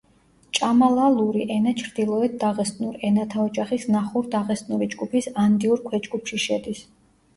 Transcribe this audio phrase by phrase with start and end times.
[0.59, 6.83] ჭამალალური ენა ჩრდილოეთ დაღესტნურ ენათა ოჯახის ნახურ-დაღესტნური ჯგუფის ანდიურ ქვეჯგუფში შედის.